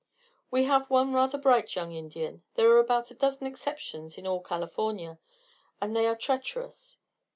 [0.49, 4.41] "We have one rather bright young Indian there are about a dozen exceptions in all
[4.41, 5.19] California,
[5.79, 6.97] and they are treacherous.